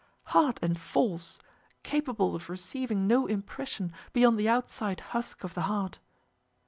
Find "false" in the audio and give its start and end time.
0.79-1.37